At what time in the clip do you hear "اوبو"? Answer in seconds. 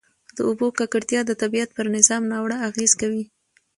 0.47-0.67